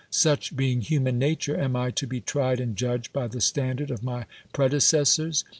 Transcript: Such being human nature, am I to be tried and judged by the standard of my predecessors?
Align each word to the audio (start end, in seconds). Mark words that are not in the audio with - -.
Such 0.09 0.55
being 0.55 0.81
human 0.81 1.19
nature, 1.19 1.55
am 1.55 1.75
I 1.75 1.91
to 1.91 2.07
be 2.07 2.21
tried 2.21 2.59
and 2.59 2.75
judged 2.75 3.13
by 3.13 3.27
the 3.27 3.39
standard 3.39 3.91
of 3.91 4.01
my 4.01 4.25
predecessors? 4.51 5.43